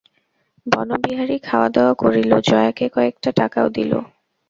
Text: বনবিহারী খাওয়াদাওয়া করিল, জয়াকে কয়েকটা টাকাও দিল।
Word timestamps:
বনবিহারী 0.65 1.37
খাওয়াদাওয়া 1.47 1.93
করিল, 1.93 2.31
জয়াকে 2.47 2.85
কয়েকটা 2.95 3.29
টাকাও 3.39 3.67
দিল। 3.69 3.91